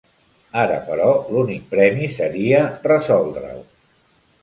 Ara, 0.61 0.77
però, 0.87 1.09
l'únic 1.35 1.69
premi 1.75 2.09
seria 2.17 2.65
resoldre'l. 2.91 3.65